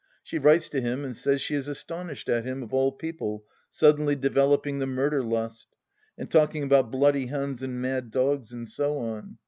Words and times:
She 0.23 0.39
writes 0.39 0.67
to 0.69 0.81
him 0.81 1.05
and 1.05 1.15
says 1.15 1.41
she 1.41 1.53
is 1.53 1.67
astonished 1.67 2.27
at 2.27 2.43
him, 2.43 2.63
of 2.63 2.73
all 2.73 2.91
people, 2.91 3.45
suddenly 3.69 4.15
developing 4.15 4.79
the 4.79 4.87
murder 4.87 5.21
lust, 5.21 5.67
and 6.17 6.27
talking 6.27 6.63
about 6.63 6.89
bloody 6.89 7.27
Huns 7.27 7.61
and 7.61 7.79
mad 7.79 8.09
dogs 8.09 8.51
and 8.51 8.67
so 8.67 8.97
on. 8.97 9.37